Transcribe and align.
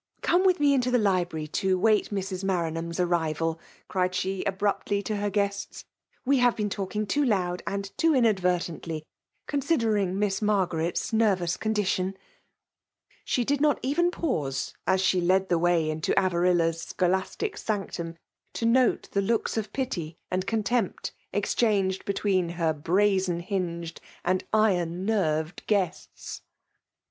"Come 0.23 0.43
with 0.43 0.59
me 0.59 0.73
into 0.73 0.89
the 0.89 0.97
library 0.97 1.45
to 1.49 1.77
wait 1.77 2.09
Mrs. 2.09 2.43
Maranham's 2.43 2.97
arrival/' 2.97 3.59
cried 3.87 4.15
ahe 4.25 4.41
abruptly 4.47 5.03
to 5.03 5.17
her 5.17 5.29
guests;" 5.29 5.85
we 6.25 6.39
have 6.39 6.55
been 6.55 6.71
talking 6.71 7.05
too 7.05 7.23
loud 7.23 7.61
and 7.67 7.95
too 7.99 8.15
inadvertently, 8.15 9.03
considering 9.45 10.17
Miss 10.17 10.39
Marp 10.39 10.71
garet 10.71 10.97
s 10.97 11.13
nervous 11.13 11.55
condition," 11.55 12.17
She 13.23 13.45
did 13.45 13.61
not 13.61 13.77
even 13.83 14.09
pause, 14.09 14.73
as 14.87 15.01
she 15.01 15.21
led 15.21 15.49
the 15.49 15.59
waji^ 15.59 15.89
into 15.89 16.13
Avarilla*s 16.15 16.81
scholastic 16.81 17.55
sanctum, 17.55 18.15
to 18.55 18.65
note 18.65 19.07
thp 19.13 19.27
looks 19.27 19.55
of 19.55 19.71
pity 19.71 20.17
and 20.31 20.47
contempt 20.47 21.13
exchanged 21.31 22.05
betweei^ 22.05 22.47
lier 22.57 22.73
brazen 22.73 23.39
hinged 23.39 24.01
and 24.25 24.45
iron 24.51 25.05
nerved 25.05 25.61
guests. 25.67 26.41